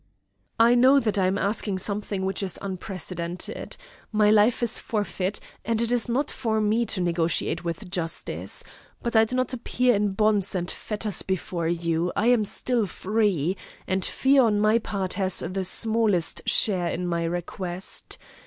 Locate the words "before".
11.21-11.67